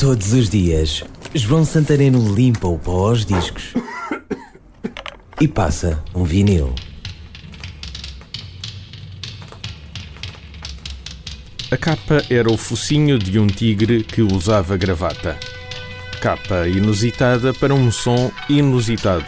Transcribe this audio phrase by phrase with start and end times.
[0.00, 1.04] Todos os dias,
[1.34, 3.74] João Santareno limpa o pó aos discos
[5.38, 6.74] e passa um vinil.
[11.70, 15.38] A capa era o focinho de um tigre que usava gravata.
[16.22, 19.26] Capa inusitada para um som inusitado.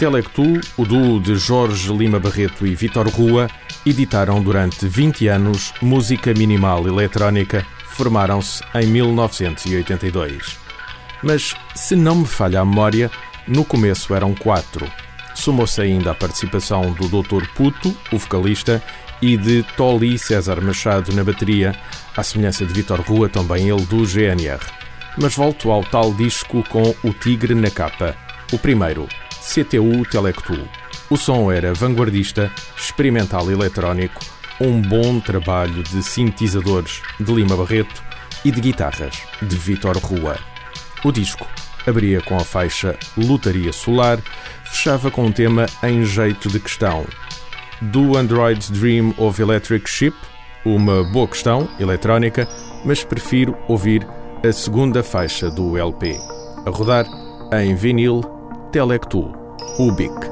[0.00, 3.46] Telectu, o duo de Jorge Lima Barreto e Vitor Rua,
[3.86, 10.58] editaram durante 20 anos música minimal eletrónica formaram-se em 1982.
[11.22, 13.10] Mas, se não me falha a memória,
[13.46, 14.90] no começo eram quatro.
[15.34, 17.46] Sumou-se ainda a participação do Dr.
[17.54, 18.82] Puto, o vocalista,
[19.20, 21.74] e de Tolly César Machado na bateria,
[22.16, 24.60] à semelhança de Vitor Rua, também ele do GNR.
[25.16, 28.16] Mas volto ao tal disco com o Tigre na capa.
[28.52, 29.06] O primeiro,
[29.40, 30.68] CTU Telectu.
[31.08, 34.20] O som era vanguardista, experimental eletrónico,
[34.62, 38.02] um bom trabalho de sintetizadores de Lima Barreto
[38.44, 40.38] e de guitarras de Vitor Rua.
[41.04, 41.46] O disco
[41.86, 44.18] abria com a faixa Lutaria Solar,
[44.64, 47.04] fechava com um tema em jeito de questão.
[47.80, 50.14] Do Android's Dream of Electric Ship?
[50.64, 52.48] Uma boa questão, eletrónica,
[52.84, 54.06] mas prefiro ouvir
[54.48, 56.16] a segunda faixa do LP.
[56.64, 57.04] A rodar
[57.52, 58.20] em vinil
[58.70, 59.32] Telectu,
[59.78, 60.31] Ubic.